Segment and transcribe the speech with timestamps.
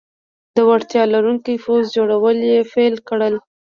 [0.55, 3.35] د وړتیا لرونکي پوځ جوړول یې پیل کړل.